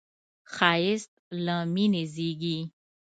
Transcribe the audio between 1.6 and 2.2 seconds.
مینې